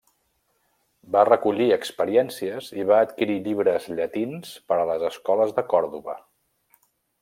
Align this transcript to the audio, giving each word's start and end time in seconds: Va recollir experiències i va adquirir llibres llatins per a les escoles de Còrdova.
Va 1.15 1.21
recollir 1.29 1.67
experiències 1.75 2.71
i 2.79 2.87
va 2.93 2.99
adquirir 3.09 3.37
llibres 3.49 3.89
llatins 4.01 4.59
per 4.71 4.81
a 4.83 4.91
les 4.95 5.09
escoles 5.15 5.59
de 5.61 5.69
Còrdova. 5.75 6.23